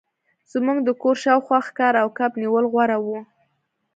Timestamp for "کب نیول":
2.17-2.65